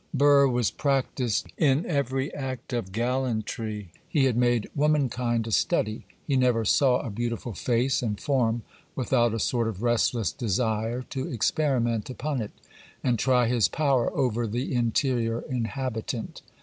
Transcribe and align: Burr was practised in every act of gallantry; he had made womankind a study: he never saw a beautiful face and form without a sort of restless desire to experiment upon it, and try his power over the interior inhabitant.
Burr 0.15 0.47
was 0.47 0.71
practised 0.71 1.45
in 1.59 1.85
every 1.85 2.33
act 2.33 2.73
of 2.73 2.91
gallantry; 2.91 3.91
he 4.09 4.23
had 4.25 4.35
made 4.35 4.67
womankind 4.73 5.45
a 5.45 5.51
study: 5.51 6.07
he 6.25 6.35
never 6.35 6.65
saw 6.65 7.01
a 7.01 7.11
beautiful 7.11 7.53
face 7.53 8.01
and 8.01 8.19
form 8.19 8.63
without 8.95 9.31
a 9.31 9.37
sort 9.39 9.67
of 9.67 9.83
restless 9.83 10.31
desire 10.31 11.03
to 11.11 11.27
experiment 11.31 12.09
upon 12.09 12.41
it, 12.41 12.49
and 13.03 13.19
try 13.19 13.45
his 13.45 13.67
power 13.67 14.11
over 14.17 14.47
the 14.47 14.73
interior 14.73 15.41
inhabitant. 15.41 16.41